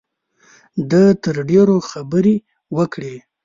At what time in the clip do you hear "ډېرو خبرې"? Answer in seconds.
1.49-2.35